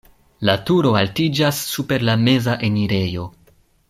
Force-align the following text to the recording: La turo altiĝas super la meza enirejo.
La 0.49 0.53
turo 0.69 0.93
altiĝas 1.01 1.59
super 1.73 2.05
la 2.11 2.15
meza 2.23 2.57
enirejo. 2.69 3.29